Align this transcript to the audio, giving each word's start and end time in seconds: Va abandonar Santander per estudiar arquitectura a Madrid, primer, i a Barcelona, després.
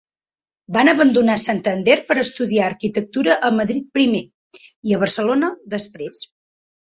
Va 0.77 0.83
abandonar 0.93 1.33
Santander 1.41 1.97
per 2.07 2.17
estudiar 2.21 2.63
arquitectura 2.69 3.37
a 3.49 3.53
Madrid, 3.59 3.85
primer, 3.99 4.21
i 4.91 4.95
a 4.99 5.05
Barcelona, 5.07 5.51
després. 5.75 6.25